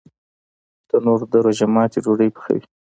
[0.87, 2.59] تنور د روژه ماتي ډوډۍ پخوي